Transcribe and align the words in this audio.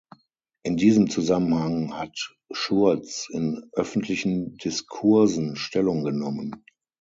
In 0.63 0.77
diesem 0.77 1.11
Zusammenhang 1.11 1.95
hat 1.95 2.33
Schurz 2.51 3.27
in 3.29 3.69
öffentlichen 3.73 4.55
Diskursen 4.57 5.55
Stellung 5.55 6.03
genommen. 6.03 6.65